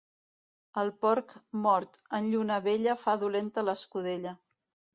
El 0.83 0.89
porc 1.05 1.35
mort 1.67 2.01
en 2.21 2.31
lluna 2.33 2.59
vella 2.71 2.99
fa 3.05 3.17
dolenta 3.27 3.69
l'escudella. 3.69 4.37